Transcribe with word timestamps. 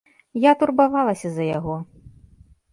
Я 0.45 0.51
турбавалася 0.63 1.27
за 1.37 1.43
яго. 1.57 1.75